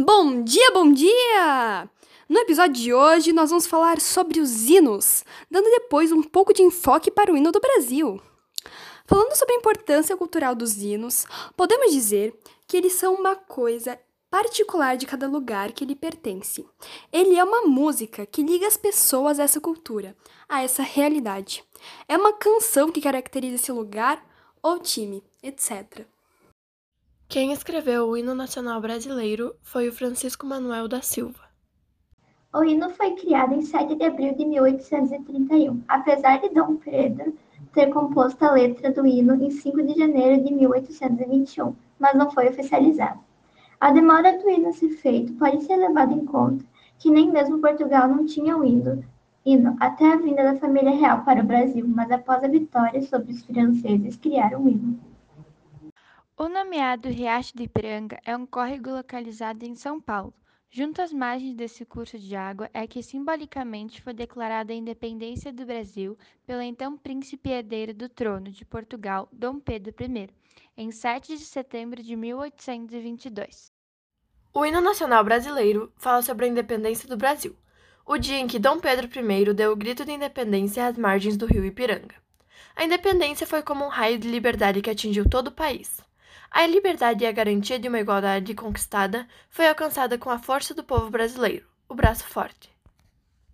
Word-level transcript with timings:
Bom 0.00 0.44
dia, 0.44 0.70
bom 0.70 0.92
dia! 0.92 1.90
No 2.28 2.38
episódio 2.38 2.72
de 2.72 2.94
hoje, 2.94 3.32
nós 3.32 3.50
vamos 3.50 3.66
falar 3.66 4.00
sobre 4.00 4.38
os 4.38 4.68
hinos, 4.68 5.24
dando 5.50 5.68
depois 5.72 6.12
um 6.12 6.22
pouco 6.22 6.54
de 6.54 6.62
enfoque 6.62 7.10
para 7.10 7.32
o 7.32 7.36
hino 7.36 7.50
do 7.50 7.58
Brasil. 7.58 8.22
Falando 9.06 9.34
sobre 9.34 9.54
a 9.54 9.58
importância 9.58 10.16
cultural 10.16 10.54
dos 10.54 10.76
hinos, 10.76 11.26
podemos 11.56 11.90
dizer 11.90 12.32
que 12.64 12.76
eles 12.76 12.92
são 12.92 13.12
uma 13.12 13.34
coisa 13.34 13.98
particular 14.30 14.96
de 14.96 15.04
cada 15.04 15.26
lugar 15.26 15.72
que 15.72 15.84
lhe 15.84 15.96
pertence. 15.96 16.64
Ele 17.12 17.34
é 17.34 17.42
uma 17.42 17.62
música 17.62 18.24
que 18.24 18.40
liga 18.40 18.68
as 18.68 18.76
pessoas 18.76 19.40
a 19.40 19.42
essa 19.42 19.60
cultura, 19.60 20.16
a 20.48 20.62
essa 20.62 20.84
realidade. 20.84 21.64
É 22.06 22.16
uma 22.16 22.32
canção 22.34 22.92
que 22.92 23.00
caracteriza 23.00 23.56
esse 23.56 23.72
lugar 23.72 24.24
ou 24.62 24.78
time, 24.78 25.24
etc. 25.42 26.06
Quem 27.30 27.52
escreveu 27.52 28.08
o 28.08 28.16
hino 28.16 28.34
nacional 28.34 28.80
brasileiro 28.80 29.54
foi 29.62 29.86
o 29.86 29.92
Francisco 29.92 30.46
Manuel 30.46 30.88
da 30.88 31.02
Silva. 31.02 31.42
O 32.54 32.64
hino 32.64 32.88
foi 32.88 33.10
criado 33.16 33.52
em 33.52 33.60
7 33.60 33.96
de 33.96 34.04
abril 34.04 34.34
de 34.34 34.46
1831, 34.46 35.82
apesar 35.86 36.40
de 36.40 36.48
Dom 36.48 36.76
Pedro 36.76 37.36
ter 37.74 37.88
composto 37.88 38.42
a 38.46 38.52
letra 38.52 38.90
do 38.90 39.06
hino 39.06 39.34
em 39.34 39.50
5 39.50 39.82
de 39.82 39.98
janeiro 39.98 40.42
de 40.42 40.54
1821, 40.54 41.76
mas 41.98 42.14
não 42.14 42.30
foi 42.30 42.48
oficializado. 42.48 43.20
A 43.78 43.92
demora 43.92 44.38
do 44.38 44.48
hino 44.48 44.72
ser 44.72 44.88
feito 44.92 45.34
pode 45.34 45.62
ser 45.64 45.76
levada 45.76 46.14
em 46.14 46.24
conta 46.24 46.64
que 46.98 47.10
nem 47.10 47.30
mesmo 47.30 47.58
Portugal 47.58 48.08
não 48.08 48.24
tinha 48.24 48.56
o 48.56 48.64
hino, 48.64 49.04
hino 49.44 49.76
até 49.80 50.10
a 50.10 50.16
vinda 50.16 50.44
da 50.44 50.56
família 50.56 50.92
real 50.92 51.20
para 51.26 51.42
o 51.42 51.46
Brasil, 51.46 51.86
mas 51.86 52.10
após 52.10 52.42
a 52.42 52.48
vitória 52.48 53.02
sobre 53.02 53.32
os 53.32 53.42
franceses 53.42 54.16
criaram 54.16 54.64
o 54.64 54.68
hino. 54.70 54.98
O 56.40 56.48
nomeado 56.48 57.08
Riacho 57.08 57.56
de 57.56 57.64
Ipiranga 57.64 58.20
é 58.24 58.36
um 58.36 58.46
córrego 58.46 58.90
localizado 58.90 59.64
em 59.64 59.74
São 59.74 60.00
Paulo. 60.00 60.32
Junto 60.70 61.02
às 61.02 61.12
margens 61.12 61.56
desse 61.56 61.84
curso 61.84 62.16
de 62.16 62.36
água 62.36 62.70
é 62.72 62.86
que 62.86 63.02
simbolicamente 63.02 64.00
foi 64.00 64.14
declarada 64.14 64.72
a 64.72 64.76
independência 64.76 65.52
do 65.52 65.66
Brasil 65.66 66.16
pelo 66.46 66.62
então 66.62 66.96
príncipe 66.96 67.50
herdeiro 67.50 67.92
do 67.92 68.08
trono 68.08 68.52
de 68.52 68.64
Portugal, 68.64 69.28
Dom 69.32 69.58
Pedro 69.58 69.92
I, 70.00 70.30
em 70.76 70.92
7 70.92 71.36
de 71.36 71.44
setembro 71.44 72.00
de 72.00 72.14
1822. 72.14 73.72
O 74.54 74.64
hino 74.64 74.80
nacional 74.80 75.24
brasileiro 75.24 75.92
fala 75.96 76.22
sobre 76.22 76.46
a 76.46 76.48
independência 76.48 77.08
do 77.08 77.16
Brasil, 77.16 77.56
o 78.06 78.16
dia 78.16 78.38
em 78.38 78.46
que 78.46 78.60
Dom 78.60 78.78
Pedro 78.78 79.08
I 79.08 79.52
deu 79.54 79.72
o 79.72 79.76
grito 79.76 80.04
de 80.04 80.12
independência 80.12 80.86
às 80.86 80.96
margens 80.96 81.36
do 81.36 81.46
rio 81.46 81.64
Ipiranga. 81.64 82.14
A 82.76 82.84
independência 82.84 83.44
foi 83.44 83.60
como 83.60 83.84
um 83.84 83.88
raio 83.88 84.20
de 84.20 84.30
liberdade 84.30 84.80
que 84.80 84.88
atingiu 84.88 85.28
todo 85.28 85.48
o 85.48 85.52
país. 85.52 86.06
A 86.50 86.66
liberdade 86.66 87.24
e 87.24 87.26
a 87.26 87.32
garantia 87.32 87.78
de 87.78 87.88
uma 87.88 88.00
igualdade 88.00 88.54
conquistada 88.54 89.26
foi 89.50 89.68
alcançada 89.68 90.16
com 90.18 90.30
a 90.30 90.38
força 90.38 90.74
do 90.74 90.84
povo 90.84 91.10
brasileiro, 91.10 91.66
o 91.88 91.94
braço 91.94 92.24
forte. 92.24 92.77